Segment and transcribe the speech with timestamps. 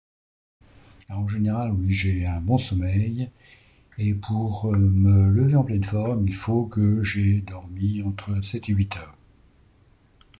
[1.09, 3.29] Alors, en général, oui, j'ai un bon sommeil
[3.99, 8.73] et pour me lever en pleine forme, il faut que j'ai dormi entre sept et
[8.73, 9.15] huit heures.